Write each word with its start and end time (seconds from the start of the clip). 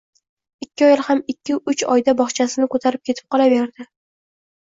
Ikki 0.65 0.85
ayoli 0.85 1.03
ham 1.09 1.19
ikki-uch 1.33 1.83
oyda 1.97 2.15
bo`g`chasini 2.23 2.67
ko`tarib 2.77 3.03
ketib 3.09 3.27
qolaverdi 3.35 3.85